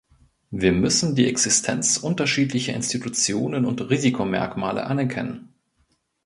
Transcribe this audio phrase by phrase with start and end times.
[0.49, 5.49] Wir müssen die Existenz unterschiedlicher Institutionen und Risikomerkmale anerkennen.